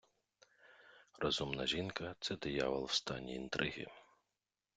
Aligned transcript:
Розумна 1.19 1.65
жінка- 1.65 2.15
це 2.19 2.35
диявол 2.35 2.85
в 2.85 2.91
стані 2.91 3.35
інтриги 3.35 3.87